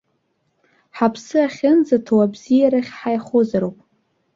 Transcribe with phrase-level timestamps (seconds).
[0.97, 3.77] Ҳаԥсы ахьынӡаҭоу абзиарахь ҳаихозароуп.